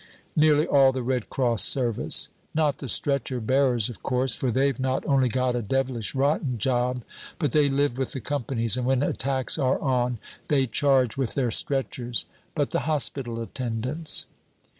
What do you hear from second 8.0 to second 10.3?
the companies, and when attacks are on